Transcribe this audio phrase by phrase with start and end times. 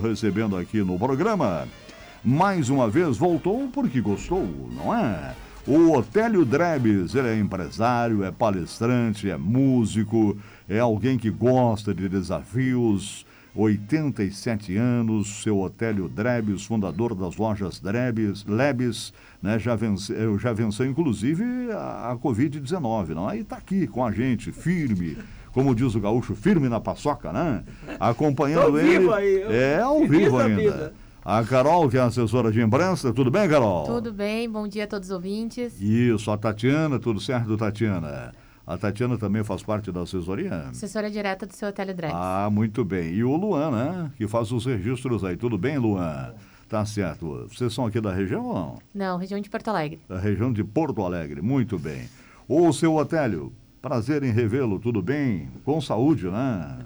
[0.00, 1.66] recebendo aqui no programa.
[2.24, 5.34] Mais uma vez voltou porque gostou, não é?
[5.66, 10.38] O Otélio Drebes, ele é empresário, é palestrante, é músico,
[10.68, 13.26] é alguém que gosta de desafios.
[13.56, 19.12] 87 anos, seu Otélio Drebes, fundador das lojas Drebes, Lebes,
[19.42, 21.42] né, já, venceu, já venceu inclusive
[21.72, 23.28] a, a Covid-19, não?
[23.28, 25.18] Aí está aqui com a gente, firme,
[25.58, 27.64] como diz o gaúcho, firme na paçoca, né?
[27.98, 28.98] Acompanhando Tô ele.
[29.00, 30.60] Vivo aí, é ao vivo ainda.
[30.60, 30.92] Vida.
[31.24, 33.84] A Carol, que é assessora de imprensa, tudo bem, Carol?
[33.84, 35.80] Tudo bem, bom dia a todos os ouvintes.
[35.80, 38.32] Isso, a Tatiana, tudo certo, Tatiana?
[38.64, 40.68] A Tatiana também faz parte da assessoria?
[40.70, 42.14] Assessora direta do seu Hotel Drex.
[42.14, 43.12] Ah, muito bem.
[43.12, 44.12] E o Luan, né?
[44.16, 45.36] Que faz os registros aí.
[45.36, 46.34] Tudo bem, Luan?
[46.68, 47.48] Tá certo.
[47.50, 48.78] Vocês são aqui da região ou não?
[48.94, 49.98] Não, região de Porto Alegre.
[50.08, 52.08] Da região de Porto Alegre, muito bem.
[52.46, 55.48] O seu Otélio, Prazer em revê-lo, tudo bem?
[55.64, 56.84] Com saúde, né?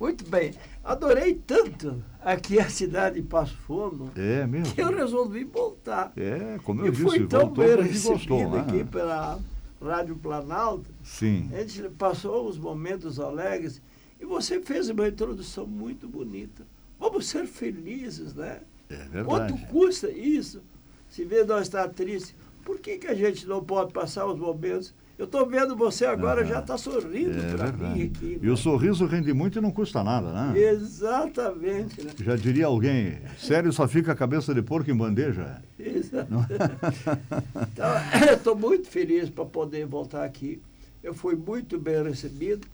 [0.00, 0.52] Muito bem.
[0.82, 4.10] Adorei tanto aqui a cidade de Passo Fundo.
[4.16, 4.74] É mesmo?
[4.74, 6.12] Que eu resolvi voltar.
[6.16, 8.60] É, como eu e disse, fui tão bem recebido gostou, né?
[8.60, 9.38] aqui pela
[9.80, 10.90] Rádio Planalto.
[11.02, 11.50] Sim.
[11.52, 13.80] A gente passou os momentos alegres
[14.20, 16.66] e você fez uma introdução muito bonita.
[16.98, 18.60] Vamos ser felizes, né?
[18.90, 19.24] É verdade.
[19.24, 20.62] Quanto custa isso?
[21.08, 24.94] Se vê nós estar triste, por que, que a gente não pode passar os momentos
[25.18, 28.38] eu estou vendo você agora, já está sorrindo é para mim aqui.
[28.40, 28.52] E né?
[28.52, 30.56] o sorriso rende muito e não custa nada, né?
[30.56, 32.00] Exatamente.
[32.04, 32.12] Né?
[32.22, 35.60] Já diria alguém, sério, só fica a cabeça de porco em bandeja.
[35.76, 36.52] Exatamente.
[37.72, 37.86] então,
[38.32, 40.62] estou muito feliz para poder voltar aqui.
[41.02, 42.66] Eu fui muito bem recebido.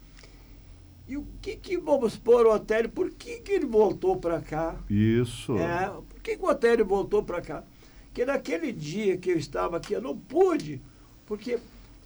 [1.08, 2.90] E o que, que vamos pôr o Otélio?
[2.90, 4.76] Por que, que ele voltou para cá?
[4.88, 5.56] Isso.
[5.56, 7.64] É, por que, que o Otélio voltou para cá?
[8.06, 10.80] Porque naquele dia que eu estava aqui, eu não pude,
[11.26, 11.58] porque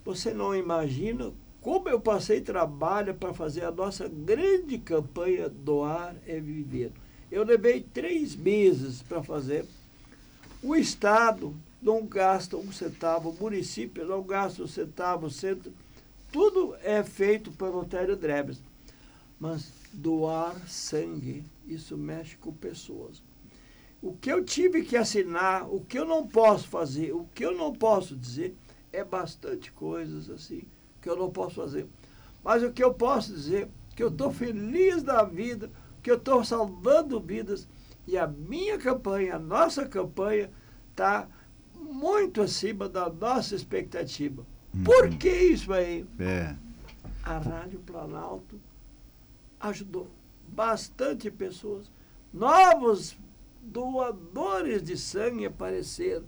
[0.05, 6.39] você não imagina como eu passei trabalho para fazer a nossa grande campanha Doar é
[6.41, 6.93] Viver.
[7.31, 9.67] Eu levei três meses para fazer.
[10.63, 15.73] O Estado não gasta um centavo, o município não gasta um centavo, centro.
[16.33, 18.61] Tudo é feito pelo Otério Drebes.
[19.39, 23.23] Mas doar sangue, isso mexe com pessoas.
[24.01, 27.57] O que eu tive que assinar, o que eu não posso fazer, o que eu
[27.57, 28.57] não posso dizer,
[28.93, 30.63] é bastante coisas assim
[31.01, 31.87] que eu não posso fazer.
[32.43, 35.71] Mas o que eu posso dizer que eu estou feliz da vida,
[36.03, 37.69] que eu estou salvando vidas
[38.07, 40.51] e a minha campanha, a nossa campanha
[40.91, 41.29] está
[41.75, 44.47] muito acima da nossa expectativa.
[44.75, 44.85] Uhum.
[44.85, 46.07] Por que isso aí?
[46.19, 46.55] É.
[47.23, 48.61] A Rádio Planalto
[49.61, 50.09] ajudou
[50.49, 51.91] bastante pessoas.
[52.33, 53.17] Novos
[53.63, 56.25] doadores de sangue apareceram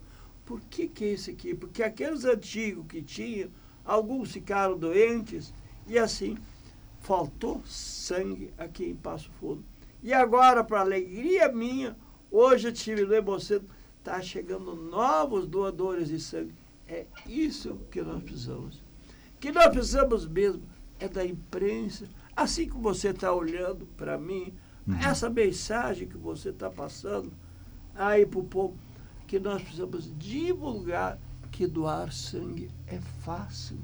[0.50, 1.54] por que, que é esse aqui?
[1.54, 3.48] Porque aqueles antigos que tinham,
[3.84, 5.54] alguns ficaram doentes
[5.86, 6.36] e assim
[6.98, 9.62] faltou sangue aqui em Passo Fundo.
[10.02, 11.96] E agora, para alegria minha,
[12.32, 16.52] hoje eu tive no Hemocentro, está chegando novos doadores de sangue.
[16.88, 18.82] É isso que nós precisamos.
[19.38, 20.64] Que nós precisamos mesmo
[20.98, 24.52] é da imprensa, assim como você está olhando para mim,
[24.84, 24.96] uhum.
[24.96, 27.32] essa mensagem que você está passando
[27.94, 28.76] aí para o povo
[29.30, 31.16] que nós precisamos divulgar
[31.52, 33.78] que doar sangue é fácil.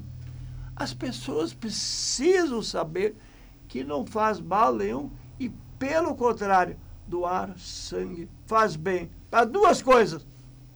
[0.75, 3.15] As pessoas precisam saber
[3.65, 5.09] que não faz mal nenhum
[5.39, 5.49] e,
[5.79, 6.75] pelo contrário,
[7.07, 10.27] doar sangue faz bem para duas coisas: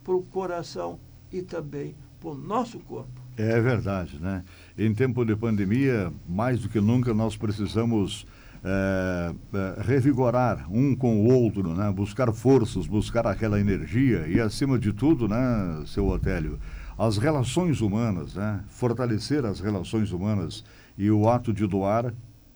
[0.06, 0.98] para o coração
[1.34, 3.22] e também para o nosso corpo.
[3.36, 4.42] É verdade, né?
[4.78, 8.26] Em tempo de pandemia, mais do que nunca, nós precisamos
[8.64, 11.92] é, é, revigorar um com o outro, né?
[11.92, 16.60] buscar forças, buscar aquela energia e, acima de tudo, né, seu Otélio,
[16.98, 18.64] as relações humanas, né?
[18.68, 20.64] fortalecer as relações humanas
[20.96, 22.14] e o ato de doar,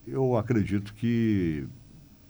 [0.08, 1.68] eu acredito que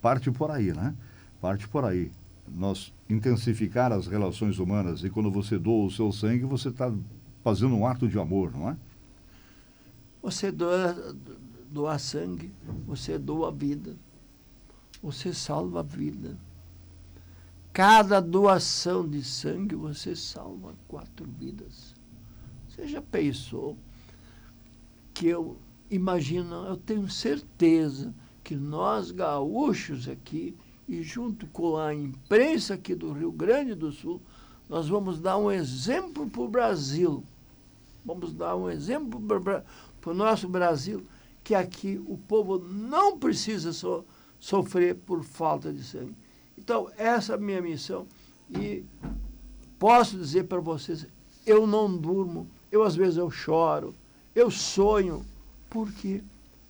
[0.01, 0.95] parte por aí, né?
[1.41, 2.09] Parte por aí.
[2.47, 6.89] Nós intensificar as relações humanas e quando você doa o seu sangue, você está
[7.43, 8.77] fazendo um ato de amor, não é?
[10.21, 10.95] Você doa
[11.75, 12.53] doar sangue,
[12.87, 13.97] você doa vida.
[15.03, 16.37] Você salva a vida.
[17.73, 21.93] Cada doação de sangue você salva quatro vidas.
[22.69, 23.77] Você já pensou
[25.13, 25.57] que eu
[25.91, 30.55] imagino, eu tenho certeza que nós gaúchos aqui
[30.87, 34.21] e junto com a imprensa aqui do Rio Grande do Sul,
[34.69, 37.21] nós vamos dar um exemplo para o Brasil.
[38.05, 39.63] Vamos dar um exemplo para
[40.05, 41.03] o nosso Brasil
[41.45, 44.03] que aqui o povo não precisa so,
[44.39, 46.15] sofrer por falta de sangue.
[46.57, 48.07] Então, essa é a minha missão
[48.49, 48.83] e
[49.77, 51.05] posso dizer para vocês,
[51.45, 53.93] eu não durmo, eu às vezes eu choro,
[54.33, 55.23] eu sonho,
[55.69, 56.23] por quê?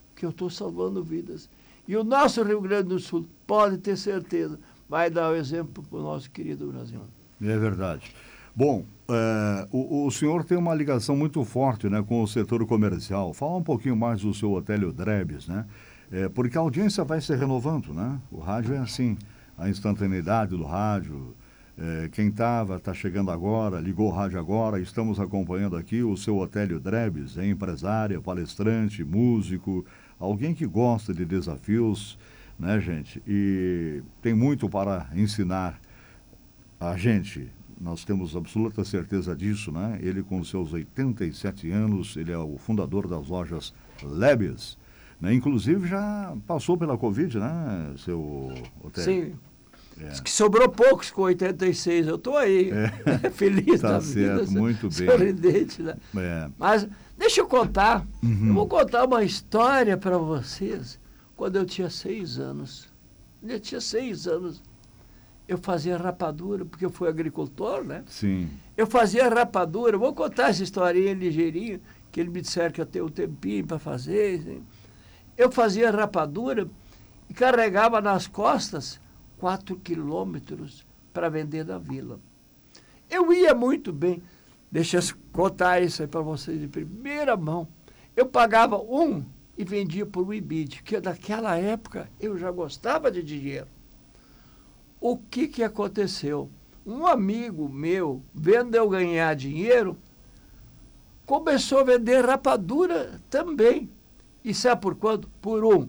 [0.09, 1.49] Porque eu estou salvando vidas.
[1.87, 5.99] E o nosso Rio Grande do Sul, pode ter certeza, vai dar o exemplo para
[5.99, 6.99] o nosso querido Brasil.
[7.41, 8.13] É verdade.
[8.55, 13.33] Bom, é, o, o, senhor tem uma ligação muito forte né, com o setor comercial.
[13.33, 15.65] Fala um pouquinho mais do seu Hotel Drebs, né?
[16.09, 18.17] É, porque a audiência vai se renovando, né?
[18.31, 19.17] O rádio é assim,
[19.57, 21.35] a instantaneidade do rádio.
[21.77, 26.37] É, quem estava, está chegando agora, ligou o rádio agora, estamos acompanhando aqui o seu
[26.37, 29.85] Otélio Drebes, é empresária, palestrante, músico,
[30.17, 32.17] alguém que gosta de desafios,
[32.57, 33.21] né, gente?
[33.27, 35.77] E tem muito para ensinar
[36.79, 37.51] a gente.
[37.79, 39.99] Nós temos absoluta certeza disso, né?
[40.01, 43.73] Ele com seus 87 anos, ele é o fundador das lojas
[44.03, 44.77] Lebes,
[45.19, 45.33] né?
[45.33, 48.51] Inclusive já passou pela Covid, né, seu
[48.83, 49.31] Otélio?
[49.31, 49.35] Sim.
[49.97, 50.09] É.
[50.21, 52.07] que sobrou poucos com 86.
[52.07, 53.29] Eu estou aí, é.
[53.31, 54.59] feliz tá da certo, vida.
[54.59, 55.07] muito bem.
[55.07, 55.95] Sorridente, né?
[56.17, 56.49] É.
[56.57, 56.85] Mas
[57.17, 58.05] deixa eu contar.
[58.21, 58.47] Uhum.
[58.47, 60.99] Eu vou contar uma história para vocês.
[61.35, 62.89] Quando eu tinha seis anos.
[63.41, 64.61] Eu tinha seis anos.
[65.47, 68.03] Eu fazia rapadura, porque eu fui agricultor, né?
[68.07, 68.49] Sim.
[68.75, 69.97] Eu fazia rapadura.
[69.97, 71.79] Vou contar essa historinha ligeirinho,
[72.11, 74.39] que ele me disseram que eu tenho um tempinho para fazer.
[74.39, 74.63] Assim.
[75.37, 76.67] Eu fazia rapadura
[77.29, 78.99] e carregava nas costas
[79.37, 82.19] quatro quilômetros para vender na vila.
[83.09, 84.23] Eu ia muito bem.
[84.71, 87.67] Deixa eu contar isso aí para vocês de primeira mão.
[88.15, 89.23] Eu pagava um
[89.57, 93.67] e vendia por um IBID, que naquela época eu já gostava de dinheiro.
[95.07, 96.49] O que, que aconteceu?
[96.83, 99.95] Um amigo meu, vendo eu ganhar dinheiro,
[101.27, 103.87] começou a vender rapadura também.
[104.43, 105.29] E sabe por quanto?
[105.39, 105.87] Por um.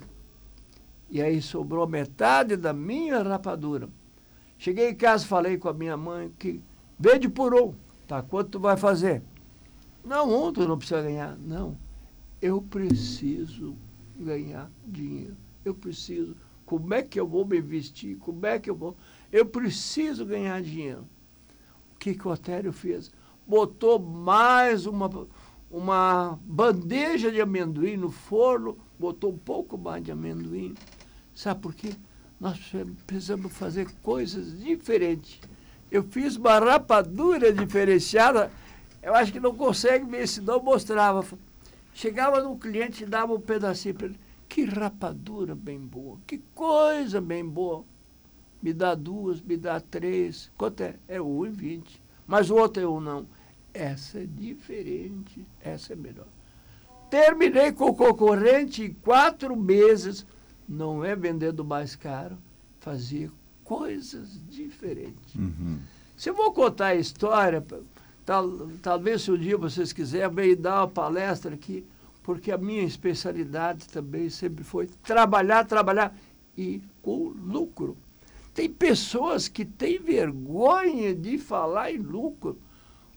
[1.08, 3.88] E aí sobrou metade da minha rapadura.
[4.58, 6.60] Cheguei em casa, falei com a minha mãe que
[6.98, 7.72] vende por um.
[8.06, 9.22] Tá, quanto tu vai fazer?
[10.04, 11.38] Não, um tu não precisa ganhar.
[11.38, 11.74] Não,
[12.42, 13.74] eu preciso
[14.14, 15.38] ganhar dinheiro.
[15.64, 16.36] Eu preciso.
[16.66, 18.16] Como é que eu vou me vestir?
[18.16, 18.96] Como é que eu vou?
[19.32, 21.06] Eu preciso ganhar dinheiro.
[21.94, 23.12] O que, que o Otério fez?
[23.46, 25.08] Botou mais uma,
[25.70, 30.74] uma bandeja de amendoim no forno, botou um pouco mais de amendoim
[31.36, 31.92] Sabe por quê?
[32.40, 32.58] Nós
[33.06, 35.38] precisamos fazer coisas diferentes.
[35.90, 38.50] Eu fiz uma rapadura diferenciada,
[39.02, 41.22] eu acho que não consegue ver, se não mostrava.
[41.92, 44.19] Chegava no cliente e dava um pedacinho para ele.
[44.56, 47.85] Que rapadura bem boa, que coisa bem boa.
[48.62, 50.50] Me dá duas, me dá três.
[50.56, 50.94] Quanto é?
[51.06, 52.03] É um e vinte.
[52.26, 53.26] Mas o outro é um não.
[53.75, 56.29] Essa é diferente, essa é melhor.
[57.11, 60.25] Terminei com o concorrente em quatro meses
[60.67, 62.38] não é vendendo mais caro,
[62.81, 63.31] fazia
[63.62, 65.35] coisas diferentes.
[65.35, 65.81] Uhum.
[66.17, 67.62] Se eu vou contar a história,
[68.25, 71.85] tal, talvez se um dia vocês quiserem, me dar uma palestra aqui,
[72.26, 76.12] porque a minha especialidade também sempre foi trabalhar, trabalhar
[76.58, 77.96] e com lucro.
[78.52, 82.58] Tem pessoas que têm vergonha de falar em lucro.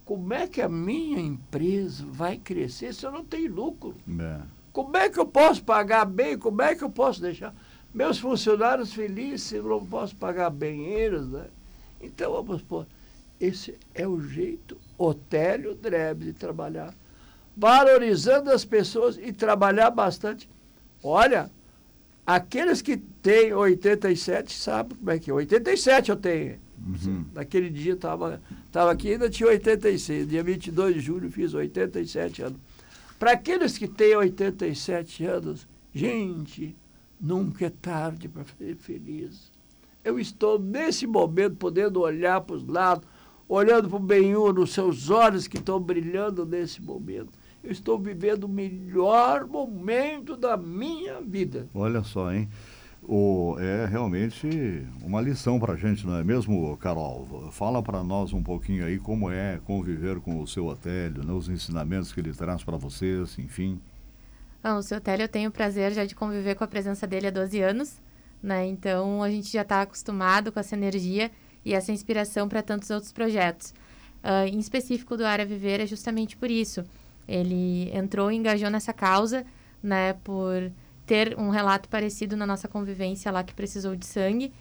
[0.06, 3.96] Como é que a minha empresa vai crescer se eu não tenho lucro?
[4.20, 4.42] É.
[4.72, 6.38] Como é que eu posso pagar bem?
[6.38, 7.56] Como é que eu posso deixar
[7.92, 11.48] meus funcionários felizes se eu não posso pagar bem eles, né?
[12.00, 12.86] Então, vamos pôr,
[13.40, 16.94] esse é o jeito Otélio Drebe de trabalhar.
[17.60, 20.50] Valorizando as pessoas e trabalhar bastante.
[21.04, 21.52] Olha,
[22.26, 25.34] aqueles que têm 87 sabem como é que é.
[25.34, 26.58] 87 eu tenho.
[26.88, 27.26] Uhum.
[27.34, 28.42] Naquele dia estava
[28.72, 30.30] tava aqui ainda tinha 86.
[30.30, 32.60] Dia 22 de julho fiz 87 anos.
[33.20, 36.74] Para aqueles que têm 87 anos, gente,
[37.20, 39.52] nunca é tarde para ser feliz.
[40.02, 43.06] Eu estou, nesse momento, podendo olhar para os lados,
[43.50, 47.34] olhando para o Benhur nos seus olhos que estão brilhando nesse momento.
[47.64, 51.68] Eu estou vivendo o melhor momento da minha vida.
[51.74, 52.50] Olha só, hein?
[53.04, 57.50] o, é realmente uma lição para a gente, não é mesmo, Carol?
[57.52, 61.50] Fala para nós um pouquinho aí como é conviver com o seu Otélio, né, os
[61.50, 63.80] ensinamentos que ele traz para vocês, enfim.
[64.64, 67.28] Bom, o seu Otélio eu tenho o prazer já de conviver com a presença dele
[67.28, 67.98] há 12 anos,
[68.44, 68.68] né?
[68.68, 71.32] Então a gente já está acostumado com essa energia
[71.64, 73.74] e essa inspiração para tantos outros projetos.
[74.22, 76.84] Uh, em específico do Área Viver é justamente por isso.
[77.30, 79.46] Ele entrou e engajou nessa causa,
[79.82, 80.72] né, por
[81.06, 84.52] ter um relato parecido na nossa convivência lá que precisou de sangue.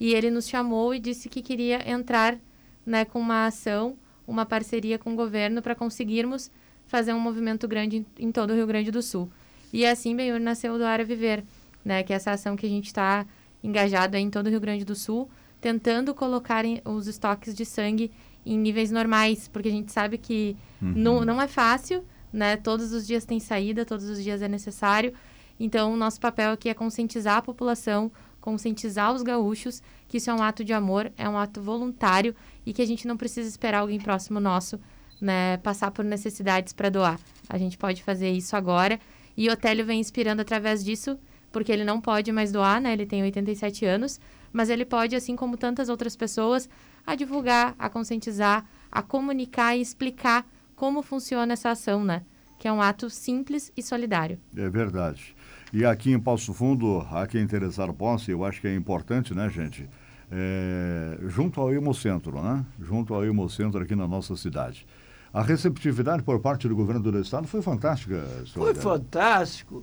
[0.00, 2.38] E ele nos chamou e disse que queria entrar
[2.84, 6.50] né, com uma ação, uma parceria com o governo para conseguirmos
[6.86, 9.30] fazer um movimento grande em, em, todo o Rio Grande do Sul.
[9.72, 11.44] E assim, Benhur nasceu do Área Viver,
[11.84, 13.26] né, que é essa ação que a gente está
[13.62, 15.28] engajado em todo o Rio Grande do Sul,
[15.60, 18.10] tentando colocar os estoques de sangue
[18.44, 20.92] em níveis normais, porque a gente sabe que uhum.
[20.94, 22.04] não, não é fácil,
[22.34, 22.56] né?
[22.56, 25.14] Todos os dias tem saída, todos os dias é necessário,
[25.58, 28.10] Então, o nosso papel aqui é conscientizar a população,
[28.40, 32.34] conscientizar os gaúchos que isso é um ato de amor, é um ato voluntário
[32.66, 34.80] e que a gente não precisa esperar alguém próximo nosso
[35.20, 37.20] né, passar por necessidades para doar.
[37.48, 38.98] A gente pode fazer isso agora
[39.36, 41.16] e o Otélio vem inspirando através disso,
[41.52, 42.92] porque ele não pode mais doar, né?
[42.92, 44.20] Ele tem 87 anos,
[44.52, 46.68] mas ele pode, assim como tantas outras pessoas,
[47.06, 52.22] a divulgar, a conscientizar, a comunicar e explicar como funciona essa ação, né?
[52.58, 54.38] Que é um ato simples e solidário.
[54.56, 55.34] É verdade.
[55.72, 59.48] E aqui em Passo Fundo, a quem interessar posse, eu acho que é importante, né,
[59.50, 59.88] gente?
[60.30, 62.64] É, junto ao Hemocentro, né?
[62.80, 64.86] Junto ao Hemocentro aqui na nossa cidade.
[65.32, 68.24] A receptividade por parte do governo do estado foi fantástica.
[68.52, 69.82] Foi fantástico.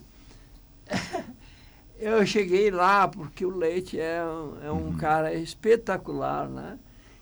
[1.99, 4.23] Eu cheguei lá porque o Leite é,
[4.63, 4.97] é um uhum.
[4.97, 6.79] cara espetacular, né?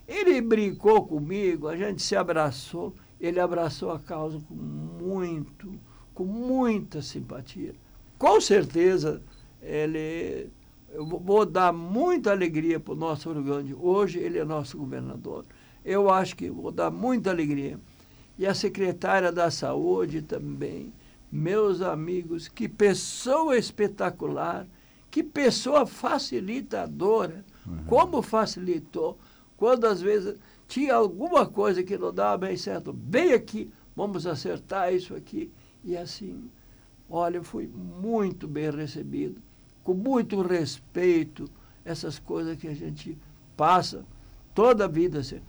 [0.08, 5.80] Ele brincou comigo, a gente se abraçou, ele abraçou a causa com muito,
[6.14, 7.74] com muita simpatia.
[8.18, 9.22] Com certeza,
[9.62, 10.50] ele,
[10.92, 13.74] eu vou dar muita alegria para o nosso Rio Grande.
[13.74, 15.46] Hoje ele é nosso governador.
[15.84, 17.80] Eu acho que vou dar muita alegria.
[18.38, 20.94] E a secretária da Saúde também.
[21.32, 24.66] Meus amigos, que pessoa espetacular,
[25.12, 27.46] que pessoa facilitadora.
[27.68, 27.84] Uhum.
[27.86, 29.18] Como facilitou
[29.60, 30.36] quando às vezes
[30.70, 35.52] tinha alguma coisa que não dava bem certo, bem aqui, vamos acertar isso aqui.
[35.84, 36.48] E assim,
[37.10, 39.42] olha, fui muito bem recebido,
[39.84, 41.50] com muito respeito,
[41.84, 43.18] essas coisas que a gente
[43.58, 44.06] passa
[44.54, 45.20] toda a vida.
[45.20, 45.42] Assim.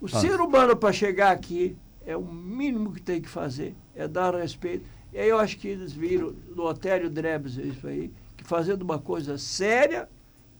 [0.00, 4.32] O ser humano, para chegar aqui, é o mínimo que tem que fazer, é dar
[4.36, 4.86] respeito.
[5.12, 9.00] E aí eu acho que eles viram no Otério Drebs isso aí, que fazendo uma
[9.00, 10.08] coisa séria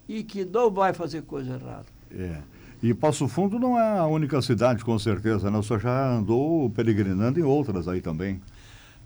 [0.09, 1.85] e que não vai fazer coisa errada.
[2.11, 2.41] É.
[2.81, 5.57] E Passo Fundo não é a única cidade, com certeza, né?
[5.57, 8.41] O senhor já andou peregrinando em outras aí também.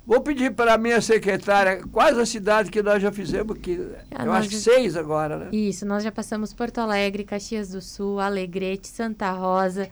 [0.06, 3.82] Vou pedir para a minha secretária quais as cidades que nós já fizemos, que
[4.14, 5.50] ah, eu acho que seis agora, né?
[5.52, 9.90] Isso, nós já passamos Porto Alegre, Caxias do Sul, Alegrete, Santa Rosa.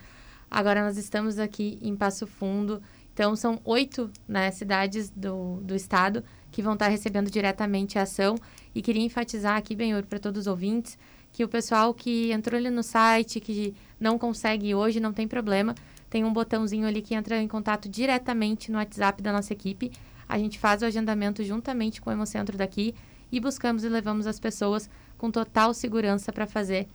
[0.50, 2.80] Agora nós estamos aqui em Passo Fundo.
[3.12, 8.36] Então, são oito né, cidades do, do estado que vão estar recebendo diretamente a ação.
[8.74, 10.98] E queria enfatizar aqui, Benhur, para todos os ouvintes,
[11.34, 15.74] que o pessoal que entrou ali no site, que não consegue hoje, não tem problema.
[16.10, 19.92] Tem um botãozinho ali que entra em contato diretamente no WhatsApp da nossa equipe.
[20.30, 22.94] A gente faz o agendamento juntamente com o Hemocentro daqui
[23.32, 24.88] e buscamos e levamos as pessoas
[25.18, 26.88] com total segurança para fazer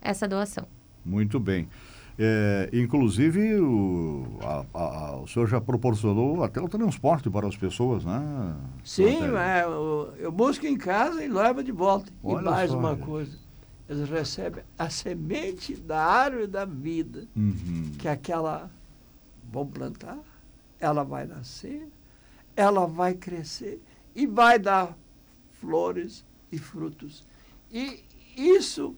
[0.00, 0.66] essa doação.
[1.04, 1.68] Muito bem.
[2.18, 8.04] É, inclusive, o, a, a, o senhor já proporcionou até o transporte para as pessoas,
[8.04, 8.54] né?
[8.84, 12.12] Sim, é, eu, eu, busco em casa e levo de volta.
[12.22, 13.04] Olha e mais só, uma gente.
[13.04, 13.36] coisa,
[13.92, 17.92] eles recebem a semente da árvore da vida, uhum.
[17.98, 18.70] que é aquela,
[19.50, 20.18] vão plantar,
[20.80, 21.88] ela vai nascer,
[22.56, 23.80] ela vai crescer
[24.14, 24.96] e vai dar
[25.60, 27.24] flores e frutos.
[27.70, 28.02] E
[28.36, 28.96] isso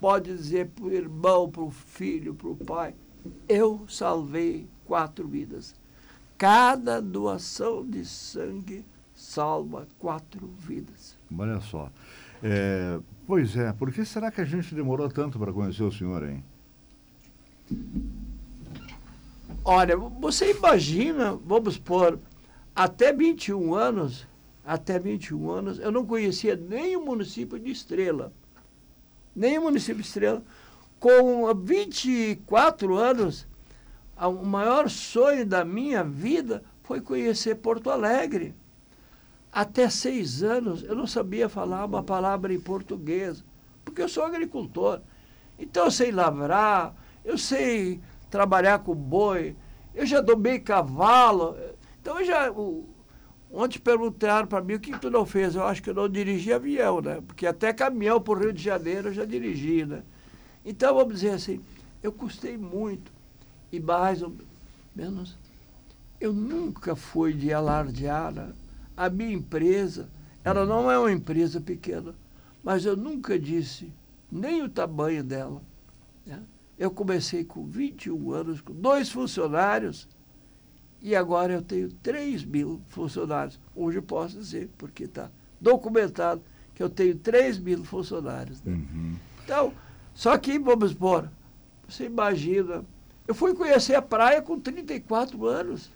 [0.00, 2.94] pode dizer para o irmão, para o filho, para o pai,
[3.48, 5.74] eu salvei quatro vidas.
[6.38, 11.16] Cada doação de sangue salva quatro vidas.
[11.36, 11.90] Olha só.
[12.42, 12.98] É,
[13.30, 16.42] pois é, por que será que a gente demorou tanto para conhecer o senhor, hein?
[19.64, 22.18] Olha, você imagina, vamos pôr,
[22.74, 24.26] até 21 anos,
[24.66, 28.32] até 21 anos, eu não conhecia nem o município de Estrela,
[29.34, 30.42] nem o município de Estrela.
[30.98, 33.46] Com 24 anos,
[34.16, 38.56] o maior sonho da minha vida foi conhecer Porto Alegre
[39.52, 43.44] até seis anos eu não sabia falar uma palavra em português,
[43.84, 45.00] porque eu sou agricultor.
[45.58, 49.56] Então eu sei lavrar, eu sei trabalhar com boi,
[49.94, 51.56] eu já domei cavalo.
[52.00, 52.52] Então eu já.
[53.52, 55.56] Ontem perguntaram para mim o que tu não fez.
[55.56, 57.20] Eu acho que eu não dirigi avião, né?
[57.26, 60.02] Porque até caminhão para o Rio de Janeiro eu já dirigi, né?
[60.64, 61.60] Então vamos dizer assim,
[62.02, 63.12] eu custei muito.
[63.72, 64.32] E mais ou
[64.94, 65.36] menos,
[66.20, 68.32] eu nunca fui de alardear.
[68.32, 68.52] Né?
[69.00, 70.10] A minha empresa,
[70.44, 72.14] ela não é uma empresa pequena,
[72.62, 73.90] mas eu nunca disse
[74.30, 75.62] nem o tamanho dela.
[76.26, 76.38] Né?
[76.78, 80.06] Eu comecei com 21 anos, com dois funcionários,
[81.00, 83.58] e agora eu tenho 3 mil funcionários.
[83.74, 86.42] Hoje eu posso dizer, porque está documentado
[86.74, 88.62] que eu tenho 3 mil funcionários.
[88.62, 88.74] Né?
[88.74, 89.16] Uhum.
[89.42, 89.72] Então,
[90.12, 91.26] só que, vamos pôr,
[91.88, 92.84] você imagina,
[93.26, 95.90] eu fui conhecer a praia com 34 anos.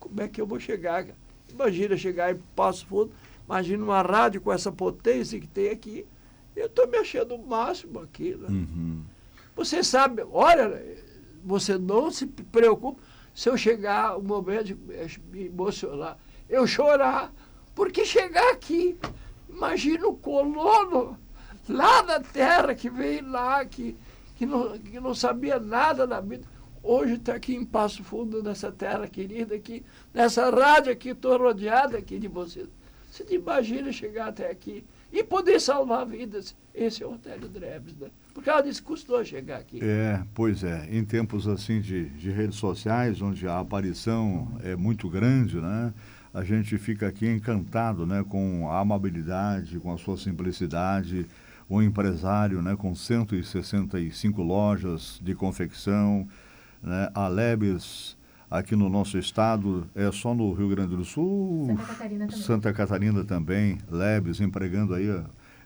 [0.00, 1.04] Como é que eu vou chegar?
[1.52, 3.12] Imagina chegar em Passo Fundo,
[3.46, 6.06] imagina uma rádio com essa potência que tem aqui.
[6.54, 8.34] Eu estou me achando o máximo aqui.
[8.34, 8.48] Né?
[8.48, 9.02] Uhum.
[9.56, 10.82] Você sabe, olha,
[11.44, 13.00] você não se preocupe
[13.34, 16.18] se eu chegar o momento de me emocionar,
[16.48, 17.32] eu chorar,
[17.74, 18.98] Porque chegar aqui,
[19.48, 21.18] imagina o colono
[21.66, 23.96] lá da terra que veio lá, que,
[24.36, 26.46] que, não, que não sabia nada da vida.
[26.82, 31.96] Hoje está aqui em Passo Fundo, nessa terra querida aqui, nessa rádio aqui, estou rodeada
[31.96, 32.68] aqui de vocês.
[33.08, 36.56] Você imagina chegar até aqui e poder salvar vidas.
[36.74, 38.08] Esse é o Otélio Drebs, né?
[38.32, 39.78] Por causa disso custou chegar aqui.
[39.82, 40.88] É, pois é.
[40.90, 45.92] Em tempos assim de, de redes sociais, onde a aparição é muito grande, né?
[46.32, 48.24] A gente fica aqui encantado, né?
[48.26, 51.26] Com a amabilidade, com a sua simplicidade.
[51.68, 52.74] Um empresário, né?
[52.74, 56.26] Com 165 lojas de confecção,
[56.82, 57.08] né?
[57.14, 58.16] A Lebes
[58.50, 62.72] aqui no nosso estado, é só no Rio Grande do Sul, Santa Catarina também, Santa
[62.72, 65.08] Catarina também Lebes empregando aí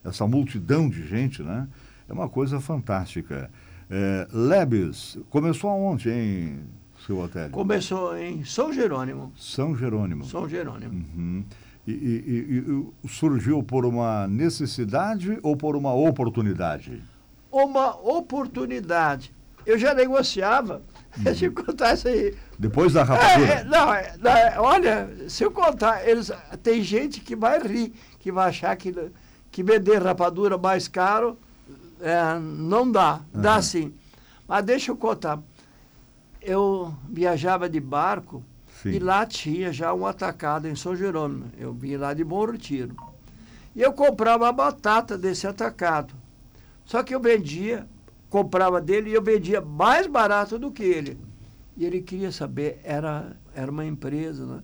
[0.04, 1.66] essa multidão de gente, né?
[2.08, 3.50] É uma coisa fantástica.
[3.90, 6.60] É, Lebes, começou aonde, hein,
[7.04, 7.50] seu hotel?
[7.50, 9.32] Começou em São Jerônimo.
[9.36, 10.24] São Jerônimo.
[10.24, 10.92] São Jerônimo.
[10.92, 11.44] Uhum.
[11.86, 17.00] E, e, e, surgiu por uma necessidade ou por uma oportunidade?
[17.50, 19.32] Uma oportunidade.
[19.64, 20.82] Eu já negociava.
[21.22, 22.34] Deixa eu contar isso aí.
[22.58, 23.52] Depois da rapadura?
[23.52, 26.30] É, é, não, é, olha, se eu contar, eles,
[26.62, 28.94] tem gente que vai rir, que vai achar que,
[29.50, 31.38] que vender rapadura mais caro
[32.00, 33.20] é, não dá.
[33.34, 33.40] Uhum.
[33.40, 33.94] Dá sim.
[34.46, 35.40] Mas deixa eu contar.
[36.40, 38.44] Eu viajava de barco
[38.82, 38.90] sim.
[38.90, 41.50] e lá tinha já um atacado em São Jerônimo.
[41.58, 42.94] Eu vim lá de Bom Retiro.
[43.74, 46.14] E eu comprava a batata desse atacado.
[46.84, 47.86] Só que eu vendia,
[48.28, 51.18] comprava dele e eu vendia mais barato do que ele.
[51.76, 54.62] E ele queria saber, era, era uma empresa, né?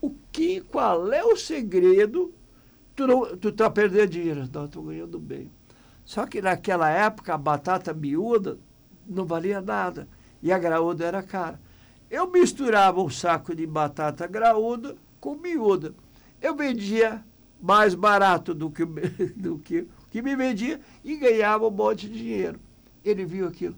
[0.00, 2.34] O que, qual é o segredo?
[2.94, 4.48] Tu, não, tu tá perdendo dinheiro.
[4.52, 5.50] Não, estou ganhando bem.
[6.04, 8.58] Só que naquela época a batata miúda
[9.06, 10.06] não valia nada
[10.42, 11.58] e a graúda era cara.
[12.10, 15.94] Eu misturava um saco de batata graúda com miúda.
[16.40, 17.24] Eu vendia
[17.60, 18.84] mais barato do que,
[19.34, 22.60] do que, que me vendia e ganhava um monte de dinheiro.
[23.04, 23.76] Ele viu aquilo.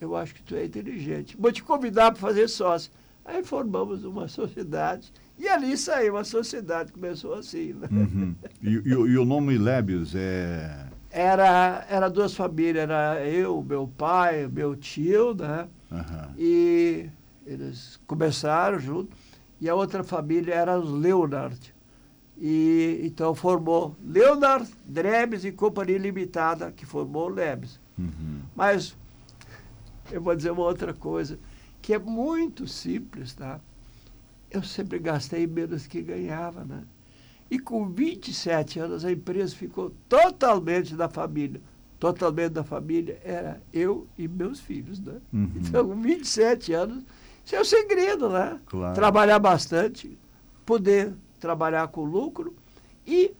[0.00, 1.36] Eu acho que tu é inteligente.
[1.38, 2.92] Vou te convidar para fazer sócio.
[3.24, 7.72] Aí formamos uma sociedade e ali saiu a sociedade, começou assim.
[7.72, 7.88] Né?
[7.90, 8.34] Uhum.
[8.62, 10.86] E, e, e, o nome Lebios é
[11.16, 15.66] era, era duas famílias, era eu, meu pai, meu tio, né?
[15.90, 16.34] Uhum.
[16.36, 17.08] E
[17.46, 19.16] eles começaram junto.
[19.58, 21.74] E a outra família era os Leonard.
[22.38, 27.80] E então formou Leonard, Drebs e Companhia Limitada, que formou o Lebes.
[27.98, 28.40] Uhum.
[28.54, 28.96] Mas
[30.10, 31.38] eu vou dizer uma outra coisa,
[31.82, 33.60] que é muito simples, tá?
[34.50, 36.82] Eu sempre gastei menos que ganhava, né?
[37.50, 41.60] E com 27 anos a empresa ficou totalmente da família.
[41.98, 45.20] Totalmente da família era eu e meus filhos, né?
[45.32, 45.50] Uhum.
[45.56, 47.04] Então, com 27 anos,
[47.44, 48.60] isso é o segredo, né?
[48.66, 48.94] Claro.
[48.94, 50.18] Trabalhar bastante,
[50.64, 52.54] poder trabalhar com lucro
[53.06, 53.32] e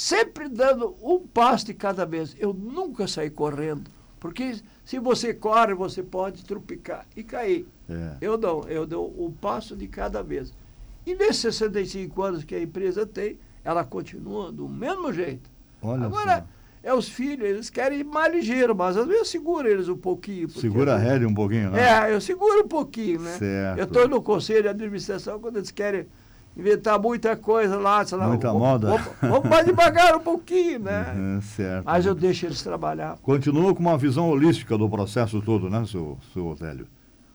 [0.00, 2.34] sempre dando um passo de cada vez.
[2.38, 7.66] Eu nunca saí correndo, porque se você corre, você pode trupicar e cair.
[7.86, 8.16] É.
[8.18, 10.54] Eu não, eu dou um passo de cada vez.
[11.06, 15.50] E nesses 65 anos que a empresa tem, ela continua do mesmo jeito.
[15.82, 16.46] Olha Agora,
[16.82, 19.98] é os filhos, eles querem ir mais ligeiro, mas às vezes eu seguro eles um
[19.98, 20.48] pouquinho.
[20.48, 22.08] Segura a rédea um pouquinho, né?
[22.08, 23.36] É, eu seguro um pouquinho, né?
[23.36, 23.78] Certo.
[23.78, 26.06] Eu estou no conselho de administração quando eles querem
[26.56, 28.04] inventar muita coisa lá.
[28.04, 28.88] Sei lá muita vamos, moda.
[28.88, 31.14] Vamos, vamos, mais devagar um pouquinho, né?
[31.16, 31.84] Uhum, certo.
[31.84, 33.18] Mas eu deixo eles trabalhar.
[33.22, 36.86] Continua com uma visão holística do processo todo, né, seu, seu Otélio?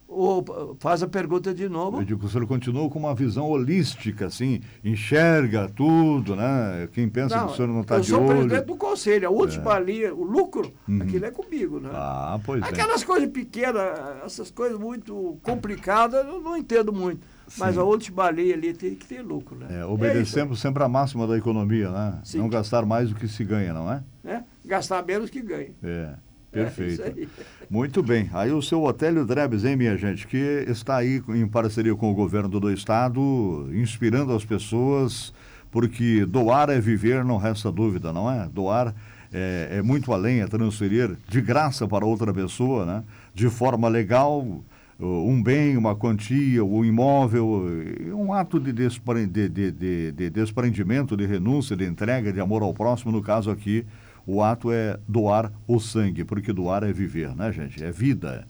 [0.08, 2.00] Ou faz a pergunta de novo.
[2.00, 6.88] Eu digo o senhor continua com uma visão holística, assim, enxerga tudo, né?
[6.94, 8.24] Quem pensa não, que o senhor não está de olho...
[8.24, 9.84] Eu sou presidente do conselho, a última é.
[9.84, 11.02] linha, o lucro, uhum.
[11.02, 11.90] aquilo é comigo, né?
[11.92, 12.66] Ah, pois é.
[12.66, 13.06] Aquelas é.
[13.06, 13.84] coisas pequenas,
[14.24, 17.20] essas coisas muito complicadas, eu não entendo muito.
[17.48, 17.60] Sim.
[17.60, 19.82] Mas a última linha ali tem que ter lucro, né?
[19.82, 22.20] É, obedecemos é sempre a máxima da economia, né?
[22.24, 22.40] Sim.
[22.40, 24.04] Não gastar mais do que se ganha, não é?
[24.26, 24.44] é?
[24.66, 25.72] Gastar menos que ganha.
[25.84, 26.16] É.
[26.56, 27.02] Perfeito.
[27.02, 27.28] É
[27.70, 28.30] Muito bem.
[28.34, 32.16] Aí o seu Otélio Drebes, hein, minha gente, que está aí em parceria com o
[32.16, 35.34] governo do estado, inspirando as pessoas,
[35.70, 38.48] porque doar é viver, não resta dúvida, não é?
[38.48, 38.96] Doar
[39.34, 43.04] é, é muito além, é transferir de graça para outra pessoa, né?
[43.34, 44.64] De forma legal,
[45.00, 47.66] um bem, uma quantia, um imóvel,
[48.14, 52.62] um ato de, despre, de, de, de, de desprendimento, de renúncia, de entrega, de amor
[52.62, 53.86] ao próximo, no caso aqui,
[54.26, 57.84] o ato é doar o sangue, porque doar é viver, né, gente?
[57.84, 58.48] É vida.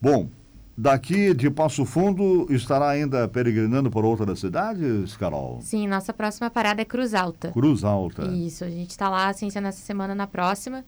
[0.00, 0.28] Bom,
[0.76, 5.60] daqui de Passo Fundo estará ainda peregrinando por outras cidades, Carol?
[5.62, 7.50] Sim, nossa próxima parada é Cruz Alta.
[7.52, 8.26] Cruz Alta.
[8.26, 10.84] Isso, a gente está lá, ciência nessa semana na próxima.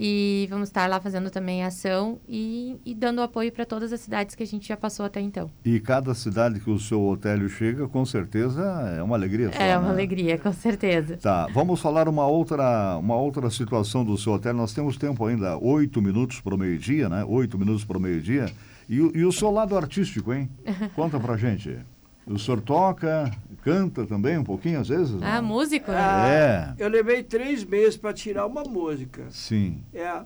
[0.00, 4.36] E vamos estar lá fazendo também ação e, e dando apoio para todas as cidades
[4.36, 5.50] que a gente já passou até então.
[5.64, 8.62] E cada cidade que o seu hotel chega, com certeza,
[8.96, 9.50] é uma alegria.
[9.50, 9.94] Só, é uma né?
[9.94, 11.16] alegria, com certeza.
[11.16, 14.54] Tá, vamos falar uma outra, uma outra situação do seu hotel.
[14.54, 17.24] Nós temos tempo ainda, oito minutos para o meio-dia, né?
[17.24, 18.46] Oito minutos para o meio-dia.
[18.88, 20.48] E, e o seu lado artístico, hein?
[20.94, 21.76] Conta pra gente.
[22.24, 25.20] O senhor toca, canta também um pouquinho às vezes?
[25.22, 25.48] Ah, não?
[25.48, 25.90] músico?
[25.90, 25.98] né?
[25.98, 26.74] Ah, É.
[26.78, 29.26] Eu levei três meses para tirar uma música.
[29.30, 29.82] Sim.
[29.92, 30.22] É,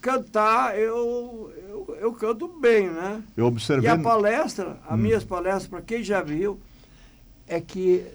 [0.00, 3.22] cantar, eu, eu, eu canto bem, né?
[3.36, 3.90] Eu E observei.
[3.90, 5.02] a palestra, as Hum.
[5.02, 6.58] minhas palestras, para quem já viu,
[7.46, 8.06] é que,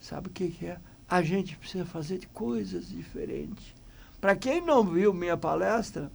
[0.00, 0.76] sabe o que, que é?
[1.08, 3.74] A gente precisa fazer de coisas diferentes.
[4.20, 6.10] Para quem não viu minha palestra,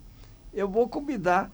[0.54, 1.52] eu vou convidar.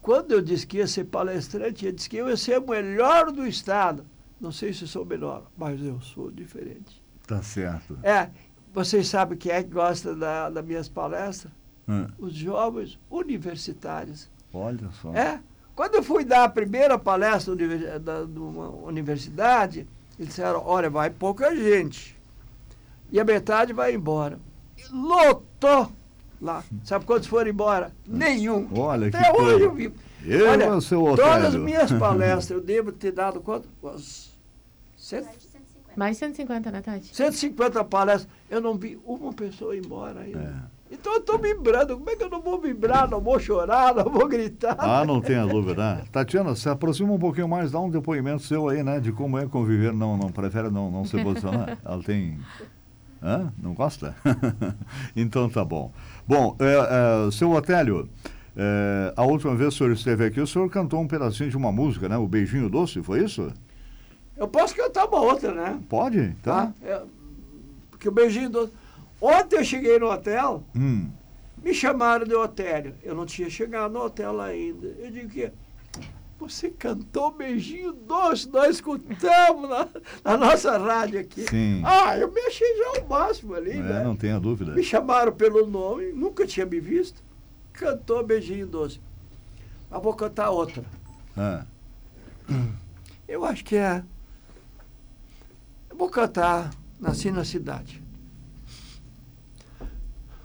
[0.00, 3.30] Quando eu disse que ia ser palestrante, eu disse que eu ia ser o melhor
[3.32, 4.04] do Estado.
[4.40, 7.02] Não sei se sou melhor, mas eu sou diferente.
[7.26, 7.98] Tá certo.
[8.02, 8.30] É,
[8.72, 11.52] vocês sabem quem é que gosta da, das minhas palestras?
[11.88, 14.30] Ah, Os jovens universitários.
[14.52, 15.12] olha só.
[15.14, 15.40] É.
[15.74, 17.54] Quando eu fui dar a primeira palestra
[18.00, 19.86] da- numa universidade,
[20.18, 22.16] eles disseram, olha, vai pouca gente.
[23.10, 24.38] E a metade vai embora.
[24.76, 25.90] E Lotou
[26.40, 26.62] lá.
[26.84, 27.92] Sabe quantos foram embora?
[28.06, 28.68] Nenhum.
[28.76, 29.64] Olha que Até hoje coisa.
[29.64, 29.92] eu vi.
[30.24, 31.64] Eu, Olha, seu Todas as Otélio.
[31.64, 33.68] minhas palestras, eu devo ter dado quanto?
[35.08, 35.28] Cento-
[35.96, 37.16] Mais de 150, né, Tati?
[37.16, 38.28] 150 palestras.
[38.50, 40.38] Eu não vi uma pessoa ir embora ainda.
[40.90, 40.94] É.
[40.94, 41.96] Então eu estou vibrando.
[41.96, 43.08] Como é que eu não vou vibrar?
[43.10, 44.76] Não vou chorar, não vou gritar.
[44.78, 45.96] Ah, não tenha dúvida.
[45.96, 46.04] né?
[46.12, 49.00] Tatiana, se aproxima um pouquinho mais, dá um depoimento seu aí, né?
[49.00, 49.92] De como é conviver.
[49.92, 51.78] Não, não prefere não, não se posicionar.
[51.84, 52.38] Ela tem.
[53.22, 53.52] Hã?
[53.60, 54.14] Não gosta?
[55.16, 55.90] então tá bom.
[56.26, 58.08] Bom, é, é, seu Otélio,
[58.56, 61.56] é, a última vez que o senhor esteve aqui, o senhor cantou um pedacinho de
[61.56, 62.16] uma música, né?
[62.16, 63.52] O Beijinho Doce, foi isso?
[64.38, 65.80] Eu posso cantar uma outra, né?
[65.88, 66.34] Pode?
[66.42, 66.66] Tá.
[66.66, 66.72] Tá?
[66.82, 67.02] É,
[67.90, 68.70] porque o beijinho do.
[69.20, 71.10] Ontem eu cheguei no hotel, Hum.
[71.62, 72.92] me chamaram de hotel.
[73.02, 74.86] Eu não tinha chegado no hotel ainda.
[74.98, 75.50] Eu digo que
[76.38, 79.88] você cantou beijinho doce, nós escutamos na,
[80.24, 81.42] na nossa rádio aqui.
[81.50, 81.82] Sim.
[81.84, 84.04] Ah, eu me achei já o máximo ali, É, né?
[84.04, 84.70] não tenha dúvida.
[84.72, 87.20] Me chamaram pelo nome, nunca tinha me visto.
[87.72, 89.00] Cantou beijinho doce.
[89.90, 90.84] Mas vou cantar outra.
[91.36, 91.64] Ah,
[93.26, 94.04] Eu acho que é.
[96.06, 98.02] Cantar Nasci na Cidade.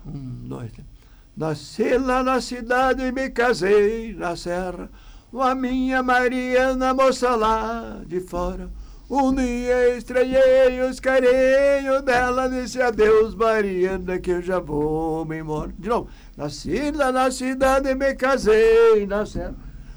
[0.06, 0.88] Um, dois, três.
[1.36, 4.89] Nasci lá na cidade e me casei na serra.
[5.32, 8.70] Com a minha Mariana, moça lá de fora.
[9.10, 15.74] Um dia estranhei os carinhos dela, disse adeus, Mariana, que eu já vou me embora.
[15.78, 16.08] De novo.
[16.38, 19.56] Nasci lá na cidade e me casei na serra.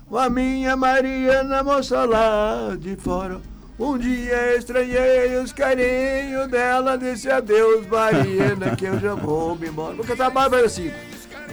[0.08, 3.40] Com a minha Mariana, moça lá de fora.
[3.78, 9.94] Um dia estranhei os carinhos dela, disse adeus, Mariana, que eu já vou me embora.
[9.94, 10.90] Vou cantar mais, mas assim.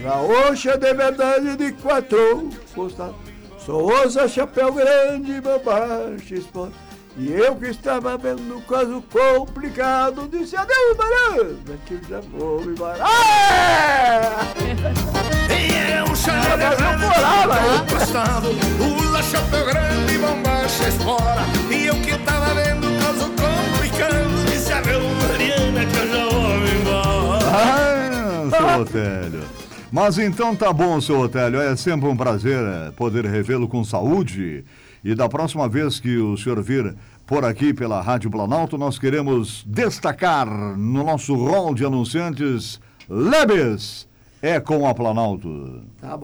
[0.01, 3.15] Gaúcha de verdade de quatro costados.
[3.57, 6.75] Sou osa, chapéu grande, bobagem, esporte.
[7.17, 12.61] E eu que estava vendo um caso complicado, disse adeus, Mariana, que eu já vou
[12.61, 13.03] me embora.
[13.03, 14.53] Ah!
[15.53, 19.02] E eu já morava aí.
[19.13, 24.81] Pula chapéu grande, bombacha, espora E eu que tava vendo o caso complicando Disse a
[24.81, 29.43] meu Mariana que eu já vou me embora Ah, seu Otélio.
[29.91, 31.61] Mas então tá bom, seu Otélio.
[31.61, 34.65] É sempre um prazer eh, poder revê-lo com saúde.
[35.03, 36.95] E da próxima vez que o senhor vir
[37.27, 44.07] por aqui pela Rádio Planalto, nós queremos destacar no nosso rol de anunciantes Lebes
[44.41, 45.83] é com a Planalto.
[46.01, 46.21] Tá bom.